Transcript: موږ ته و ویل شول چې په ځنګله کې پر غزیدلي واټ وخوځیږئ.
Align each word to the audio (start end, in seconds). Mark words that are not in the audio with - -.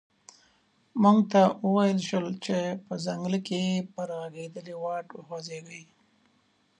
موږ 1.01 1.19
ته 1.31 1.41
و 1.65 1.69
ویل 1.75 1.99
شول 2.09 2.27
چې 2.45 2.57
په 2.85 2.93
ځنګله 3.05 3.39
کې 3.47 3.61
پر 3.93 4.07
غزیدلي 4.23 4.75
واټ 4.83 5.07
وخوځیږئ. 5.13 5.83